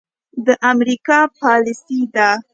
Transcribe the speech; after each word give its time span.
د 0.45 0.47
امريکا 0.71 1.19
پاليسي 1.39 2.01
ده. 2.13 2.29